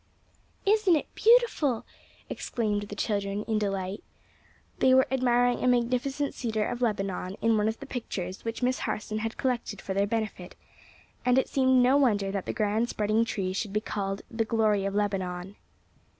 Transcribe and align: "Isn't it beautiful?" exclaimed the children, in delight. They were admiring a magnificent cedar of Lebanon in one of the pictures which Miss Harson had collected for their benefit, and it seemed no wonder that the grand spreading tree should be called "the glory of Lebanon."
"Isn't 0.65 0.95
it 0.95 1.13
beautiful?" 1.13 1.85
exclaimed 2.27 2.89
the 2.89 2.95
children, 2.95 3.43
in 3.43 3.59
delight. 3.59 4.03
They 4.79 4.95
were 4.95 5.05
admiring 5.11 5.63
a 5.63 5.67
magnificent 5.67 6.33
cedar 6.33 6.65
of 6.65 6.81
Lebanon 6.81 7.35
in 7.39 7.55
one 7.55 7.67
of 7.67 7.79
the 7.79 7.85
pictures 7.85 8.43
which 8.43 8.63
Miss 8.63 8.79
Harson 8.79 9.19
had 9.19 9.37
collected 9.37 9.79
for 9.79 9.93
their 9.93 10.07
benefit, 10.07 10.55
and 11.23 11.37
it 11.37 11.47
seemed 11.47 11.83
no 11.83 11.97
wonder 11.97 12.31
that 12.31 12.47
the 12.47 12.51
grand 12.53 12.89
spreading 12.89 13.25
tree 13.25 13.53
should 13.53 13.73
be 13.73 13.79
called 13.79 14.23
"the 14.31 14.43
glory 14.43 14.85
of 14.85 14.95
Lebanon." 14.95 15.55